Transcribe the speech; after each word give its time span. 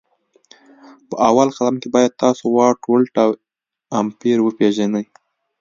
په 1.07 1.15
اول 1.29 1.49
قدم 1.57 1.75
کي 1.81 1.87
باید 1.95 2.17
تاسو 2.23 2.43
واټ 2.55 2.77
ولټ 2.91 3.13
او 3.23 3.29
A 3.37 3.39
امپري 4.03 4.33
وپيژني 4.43 5.03